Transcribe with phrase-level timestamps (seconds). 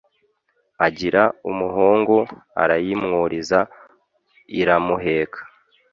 [0.87, 2.17] agira umuhungu
[2.61, 3.59] arayimwuriza
[4.59, 5.39] iramuheka.